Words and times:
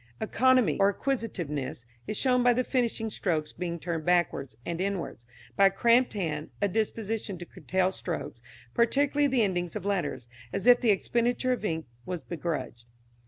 Economy, 0.19 0.79
or 0.79 0.89
acquisitiveness, 0.89 1.85
is 2.07 2.17
shown 2.17 2.41
by 2.41 2.53
the 2.53 2.63
finishing 2.63 3.07
strokes 3.11 3.53
being 3.53 3.77
turned 3.77 4.03
backwards, 4.03 4.57
and 4.65 4.81
inwards; 4.81 5.27
by 5.55 5.67
a 5.67 5.69
cramped 5.69 6.13
hand, 6.13 6.49
a 6.59 6.67
disposition 6.67 7.37
to 7.37 7.45
curtail 7.45 7.91
strokes, 7.91 8.41
particularly 8.73 9.27
the 9.27 9.43
endings 9.43 9.75
of 9.75 9.85
letters, 9.85 10.27
as 10.51 10.65
if 10.65 10.81
the 10.81 10.89
expenditure 10.89 11.51
of 11.51 11.63
ink 11.63 11.85
was 12.03 12.23
begrudged. 12.23 12.87